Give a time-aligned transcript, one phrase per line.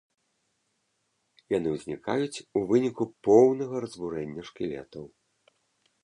[1.57, 5.05] Яны ўзнікаюць у выніку поўнага разбурэння шкілетаў.